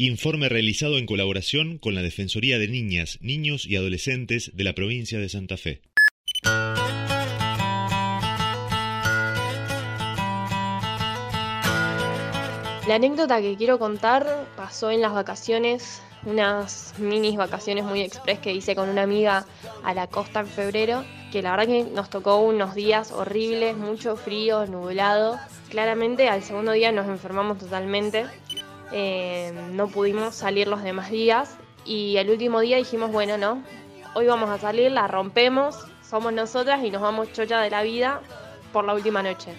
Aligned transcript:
Informe 0.00 0.48
realizado 0.48 0.96
en 0.96 1.06
colaboración 1.06 1.78
con 1.78 1.96
la 1.96 2.02
Defensoría 2.02 2.60
de 2.60 2.68
Niñas, 2.68 3.18
Niños 3.20 3.66
y 3.66 3.74
Adolescentes 3.74 4.52
de 4.54 4.62
la 4.62 4.72
provincia 4.72 5.18
de 5.18 5.28
Santa 5.28 5.56
Fe. 5.56 5.82
La 12.86 12.94
anécdota 12.94 13.40
que 13.40 13.56
quiero 13.56 13.80
contar 13.80 14.46
pasó 14.56 14.92
en 14.92 15.00
las 15.00 15.12
vacaciones, 15.14 16.00
unas 16.24 16.94
minis 16.98 17.36
vacaciones 17.36 17.84
muy 17.84 18.02
express 18.02 18.38
que 18.38 18.52
hice 18.52 18.76
con 18.76 18.88
una 18.88 19.02
amiga 19.02 19.46
a 19.82 19.94
la 19.94 20.06
costa 20.06 20.38
en 20.38 20.46
febrero, 20.46 21.04
que 21.32 21.42
la 21.42 21.50
verdad 21.50 21.66
que 21.66 21.84
nos 21.84 22.08
tocó 22.08 22.38
unos 22.38 22.76
días 22.76 23.10
horribles, 23.10 23.76
mucho 23.76 24.14
frío, 24.16 24.64
nublado. 24.66 25.40
Claramente 25.70 26.28
al 26.28 26.44
segundo 26.44 26.70
día 26.70 26.92
nos 26.92 27.08
enfermamos 27.08 27.58
totalmente, 27.58 28.26
eh, 28.92 29.52
no 29.72 29.88
pudimos 29.88 30.34
salir 30.34 30.68
los 30.68 30.82
demás 30.82 31.10
días 31.10 31.56
y 31.84 32.16
el 32.16 32.30
último 32.30 32.60
día 32.60 32.76
dijimos, 32.76 33.10
bueno, 33.12 33.38
no, 33.38 33.62
hoy 34.14 34.26
vamos 34.26 34.50
a 34.50 34.58
salir, 34.58 34.90
la 34.90 35.06
rompemos, 35.06 35.76
somos 36.02 36.32
nosotras 36.32 36.82
y 36.84 36.90
nos 36.90 37.02
vamos 37.02 37.32
chocha 37.32 37.60
de 37.60 37.70
la 37.70 37.82
vida 37.82 38.20
por 38.72 38.84
la 38.84 38.94
última 38.94 39.22
noche. 39.22 39.52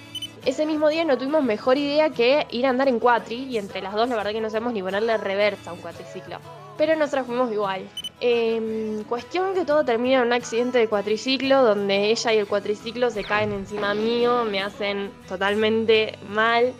Ese 0.46 0.66
mismo 0.66 0.88
día 0.88 1.04
no 1.04 1.18
tuvimos 1.18 1.44
mejor 1.44 1.78
idea 1.78 2.12
que 2.12 2.48
ir 2.52 2.66
a 2.66 2.70
andar 2.70 2.88
en 2.88 3.00
cuatri 3.00 3.44
y 3.44 3.58
entre 3.58 3.82
las 3.82 3.94
dos 3.94 4.08
la 4.08 4.16
verdad 4.16 4.32
que 4.32 4.42
no 4.42 4.50
sabemos 4.50 4.74
ni 4.74 4.82
ponerle 4.82 5.18
reversa 5.18 5.72
a 5.72 5.74
un 5.74 5.82
cuatriciclo. 5.82 6.38
Pero 6.78 6.96
nosotras 6.96 7.26
fuimos 7.26 7.52
igual. 7.52 7.90
Em, 8.22 9.04
cuestión 9.04 9.54
que 9.54 9.66
todo 9.66 9.84
termina 9.84 10.22
en 10.22 10.28
un 10.28 10.34
accidente 10.34 10.78
de 10.78 10.88
cuatriciclo 10.88 11.62
donde 11.62 12.10
ella 12.10 12.34
y 12.34 12.38
el 12.38 12.48
cuatriciclo 12.48 13.10
se 13.10 13.24
caen 13.24 13.52
encima 13.52 13.94
mío, 13.94 14.46
me 14.46 14.62
hacen 14.62 15.12
totalmente 15.28 16.18
mal. 16.30 16.74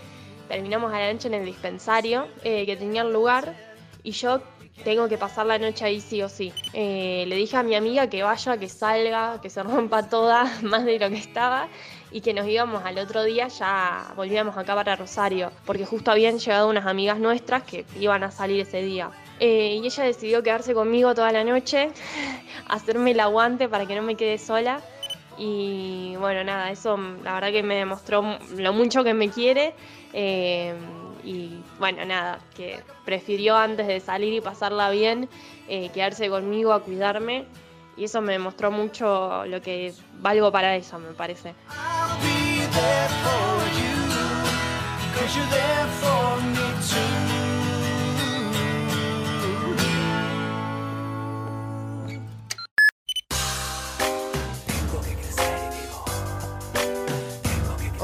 Terminamos 0.50 0.92
a 0.92 1.00
la 1.00 1.14
noche 1.14 1.28
en 1.28 1.36
el 1.36 1.46
dispensario 1.46 2.28
eh, 2.44 2.66
que 2.66 2.76
tenía 2.76 3.04
lugar 3.04 3.54
y 4.02 4.12
yo 4.12 4.42
tengo 4.84 5.08
que 5.08 5.18
pasar 5.18 5.46
la 5.46 5.60
noche 5.60 5.86
ahí 5.86 6.02
sí 6.02 6.24
o 6.24 6.28
sí. 6.28 6.52
Eh, 6.74 7.24
le 7.28 7.36
dije 7.36 7.56
a 7.56 7.62
mi 7.62 7.76
amiga 7.76 8.10
que 8.10 8.24
vaya, 8.24 8.58
que 8.58 8.68
salga, 8.68 9.40
que 9.42 9.52
se 9.52 9.62
rompa 9.62 10.04
toda, 10.10 10.52
más 10.64 10.86
de 10.86 10.98
lo 10.98 11.08
que 11.10 11.18
estaba, 11.18 11.68
y 12.12 12.22
que 12.22 12.34
nos 12.34 12.48
íbamos 12.48 12.84
al 12.84 12.98
otro 12.98 13.24
día, 13.24 13.48
ya 13.48 14.12
volvíamos 14.16 14.58
acá 14.58 14.74
para 14.74 14.96
Rosario, 14.96 15.52
porque 15.66 15.86
justo 15.86 16.10
habían 16.10 16.40
llegado 16.40 16.68
unas 16.68 16.88
amigas 16.88 17.20
nuestras 17.20 17.62
que 17.62 17.86
iban 18.00 18.24
a 18.24 18.32
salir 18.32 18.62
ese 18.62 18.82
día. 18.82 19.12
Eh, 19.40 19.80
y 19.80 19.86
ella 19.86 20.04
decidió 20.04 20.42
quedarse 20.42 20.74
conmigo 20.74 21.14
toda 21.14 21.32
la 21.32 21.44
noche, 21.44 21.92
hacerme 22.68 23.12
el 23.12 23.20
aguante 23.20 23.70
para 23.70 23.86
que 23.86 23.96
no 23.96 24.02
me 24.02 24.16
quede 24.16 24.40
sola. 24.40 24.82
Y 25.40 26.18
bueno, 26.18 26.44
nada, 26.44 26.70
eso 26.70 26.98
la 27.24 27.34
verdad 27.34 27.52
que 27.52 27.64
me 27.64 27.76
demostró 27.76 28.38
lo 28.58 28.74
mucho 28.74 29.06
que 29.06 29.14
me 29.14 29.30
quiere. 29.30 29.74
Eh, 30.12 30.76
y 31.24 31.62
bueno, 31.80 32.04
nada, 32.06 32.40
que 32.56 32.82
prefirió 33.06 33.56
antes 33.56 33.88
de 33.88 34.02
salir 34.02 34.34
y 34.34 34.42
pasarla 34.42 34.90
bien, 34.90 35.30
eh, 35.70 35.90
quedarse 35.94 36.30
conmigo 36.30 36.74
a 36.74 36.82
cuidarme. 36.84 37.46
Y 37.96 38.04
eso 38.04 38.22
me 38.22 38.34
demostró 38.34 38.70
mucho 38.70 39.46
lo 39.46 39.62
que 39.62 39.94
valgo 40.20 40.52
para 40.52 40.76
ella, 40.76 40.98
me 40.98 41.14
parece. 41.14 41.54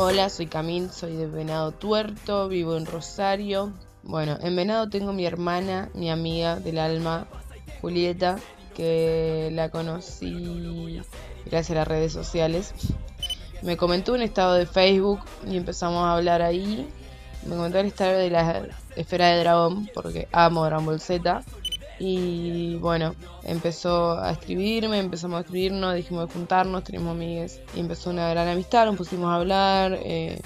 Hola, 0.08 0.30
soy 0.30 0.46
Camil, 0.46 0.92
soy 0.92 1.16
de 1.16 1.26
Venado 1.26 1.72
Tuerto, 1.72 2.48
vivo 2.48 2.78
en 2.78 2.86
Rosario. 2.86 3.74
Bueno, 4.04 4.38
en 4.40 4.56
Venado 4.56 4.88
tengo 4.88 5.14
mi 5.14 5.26
hermana, 5.26 5.90
mi 5.96 6.12
amiga 6.12 6.58
del 6.58 6.78
alma, 6.78 7.26
Julieta, 7.82 8.38
que 8.76 9.50
la 9.52 9.70
conocí 9.70 11.02
gracias 11.48 11.72
a 11.72 11.80
las 11.80 11.88
redes 11.88 12.14
sociales. 12.14 12.76
Me 13.64 13.78
comentó 13.78 14.14
un 14.14 14.22
estado 14.22 14.54
de 14.54 14.68
Facebook 14.68 15.22
y 15.48 15.58
empezamos 15.58 16.04
a 16.04 16.14
hablar 16.14 16.44
ahí. 16.44 16.88
Me 17.44 17.56
comentó 17.56 17.80
el 17.80 17.88
estado 17.88 18.20
de 18.20 18.30
la 18.30 18.68
esfera 18.96 19.30
de 19.30 19.40
dragón, 19.40 19.90
porque 19.92 20.28
amo 20.32 20.66
Dragon 20.66 20.86
Ball 20.86 21.02
Z. 21.02 21.44
Y 22.00 22.76
bueno, 22.76 23.16
empezó 23.44 24.20
a 24.20 24.32
escribirme, 24.32 25.00
empezamos 25.00 25.38
a 25.38 25.42
escribirnos, 25.42 25.96
dijimos 25.96 26.28
de 26.28 26.34
juntarnos, 26.34 26.84
tenemos 26.84 27.12
amigues. 27.12 27.62
Y 27.76 27.80
empezó 27.80 28.10
una 28.10 28.30
gran 28.30 28.48
amistad, 28.48 28.86
nos 28.86 28.98
pusimos 28.98 29.30
a 29.30 29.36
hablar, 29.36 29.98
eh, 30.04 30.42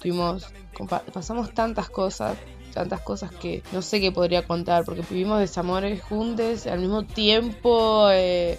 tuvimos, 0.00 0.46
pasamos 1.12 1.52
tantas 1.52 1.90
cosas, 1.90 2.36
tantas 2.72 3.00
cosas 3.00 3.32
que 3.32 3.62
no 3.72 3.82
sé 3.82 4.00
qué 4.00 4.12
podría 4.12 4.46
contar, 4.46 4.84
porque 4.84 5.02
vivimos 5.08 5.40
desamores 5.40 6.02
juntos, 6.02 6.66
al 6.66 6.78
mismo 6.78 7.02
tiempo, 7.02 8.08
eh, 8.10 8.58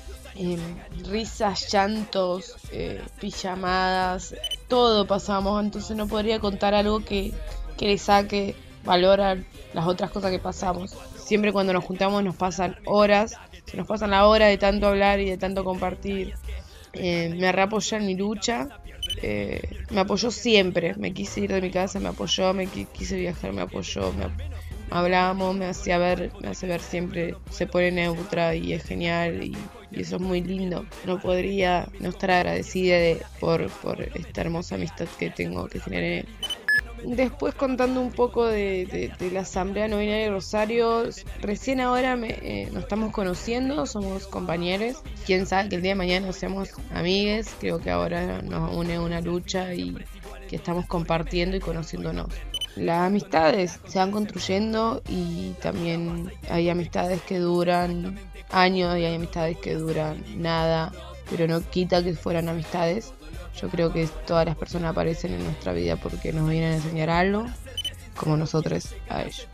risas, 1.09 1.71
llantos, 1.71 2.55
eh, 2.71 3.01
pijamadas, 3.21 4.35
todo 4.67 5.07
pasamos, 5.07 5.63
entonces 5.63 5.95
no 5.95 6.07
podría 6.07 6.39
contar 6.39 6.73
algo 6.73 6.99
que, 7.05 7.33
que 7.77 7.87
le 7.87 7.97
saque 7.97 8.55
valor 8.83 9.21
a 9.21 9.37
las 9.73 9.87
otras 9.87 10.11
cosas 10.11 10.31
que 10.31 10.39
pasamos 10.39 10.93
siempre 11.23 11.51
cuando 11.51 11.73
nos 11.73 11.83
juntamos 11.83 12.23
nos 12.23 12.35
pasan 12.35 12.75
horas, 12.85 13.37
se 13.65 13.77
nos 13.77 13.87
pasan 13.87 14.11
la 14.11 14.27
hora 14.27 14.47
de 14.47 14.57
tanto 14.57 14.87
hablar 14.87 15.19
y 15.19 15.29
de 15.29 15.37
tanto 15.37 15.63
compartir. 15.63 16.33
Eh, 16.93 17.33
me 17.35 17.51
reapoyó 17.51 17.97
en 17.97 18.05
mi 18.05 18.15
lucha, 18.15 18.69
eh, 19.21 19.61
me 19.89 20.01
apoyó 20.01 20.29
siempre, 20.31 20.93
me 20.95 21.13
quise 21.13 21.41
ir 21.41 21.51
de 21.51 21.61
mi 21.61 21.71
casa, 21.71 21.99
me 21.99 22.09
apoyó, 22.09 22.53
me 22.53 22.67
quise 22.67 23.15
viajar, 23.15 23.51
me 23.53 23.61
apoyó, 23.61 24.13
me 24.13 24.27
hablábamos, 24.91 25.55
me 25.55 25.65
hacía 25.65 25.97
ver, 25.97 26.31
me 26.39 26.49
hace 26.49 26.67
ver 26.67 26.81
siempre, 26.81 27.35
se 27.49 27.65
pone 27.65 27.91
neutra 27.91 28.53
y 28.53 28.73
es 28.73 28.83
genial 28.83 29.43
y, 29.43 29.57
eso 29.91 30.15
es 30.15 30.21
muy 30.23 30.41
lindo. 30.41 30.87
No 31.05 31.19
podría 31.19 31.87
no 31.99 32.09
estar 32.09 32.31
agradecida 32.31 32.97
por, 33.39 33.69
por 33.69 34.01
esta 34.01 34.41
hermosa 34.41 34.73
amistad 34.73 35.05
que 35.19 35.29
tengo, 35.29 35.67
que 35.67 35.79
generé 35.79 36.25
Después 37.05 37.53
contando 37.53 37.99
un 37.99 38.11
poco 38.11 38.45
de, 38.45 39.11
la 39.31 39.41
Asamblea 39.41 39.87
No 39.87 39.97
de 39.97 40.29
Rosario, 40.29 41.03
recién 41.41 41.81
ahora 41.81 42.15
me, 42.15 42.29
eh, 42.29 42.69
nos 42.71 42.83
estamos 42.83 43.11
conociendo, 43.11 43.85
somos 43.85 44.25
compañeros. 44.27 45.03
Quién 45.25 45.45
sabe 45.45 45.69
que 45.69 45.75
el 45.75 45.81
día 45.81 45.91
de 45.91 45.95
mañana 45.95 46.31
seamos 46.31 46.69
amigues, 46.93 47.53
creo 47.59 47.79
que 47.79 47.91
ahora 47.91 48.41
nos 48.41 48.73
une 48.75 48.99
una 48.99 49.19
lucha 49.19 49.73
y 49.73 49.97
que 50.47 50.55
estamos 50.55 50.85
compartiendo 50.85 51.57
y 51.57 51.59
conociéndonos. 51.59 52.27
Las 52.75 53.07
amistades 53.07 53.79
se 53.85 53.99
van 53.99 54.11
construyendo 54.11 55.01
y 55.07 55.51
también 55.61 56.31
hay 56.49 56.69
amistades 56.69 57.21
que 57.21 57.37
duran 57.37 58.17
años 58.49 58.97
y 58.97 59.05
hay 59.05 59.15
amistades 59.15 59.57
que 59.57 59.75
duran 59.75 60.23
nada, 60.37 60.91
pero 61.29 61.47
no 61.47 61.61
quita 61.69 62.03
que 62.03 62.13
fueran 62.13 62.49
amistades 62.49 63.13
yo 63.59 63.69
creo 63.69 63.91
que 63.93 64.07
todas 64.27 64.45
las 64.45 64.55
personas 64.55 64.91
aparecen 64.91 65.33
en 65.33 65.43
nuestra 65.43 65.73
vida 65.73 65.95
porque 65.95 66.33
nos 66.33 66.49
vienen 66.49 66.73
a 66.73 66.75
enseñar 66.75 67.09
algo, 67.09 67.45
como 68.15 68.37
nosotros 68.37 68.95
a 69.09 69.23
ellos. 69.23 69.47